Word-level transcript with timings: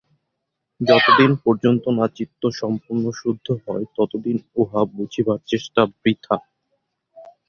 যতদিন 0.81 1.31
পর্যন্ত 1.43 1.83
না 1.97 2.05
চিত্ত 2.17 2.41
সম্পূর্ণ 2.53 3.03
শুদ্ধ 3.11 3.47
হয়, 3.65 3.85
ততদিন 3.95 4.37
উহা 4.55 4.81
বুঝিবার 4.93 5.39
চেষ্টা 5.47 5.81
বৃথা। 6.01 6.35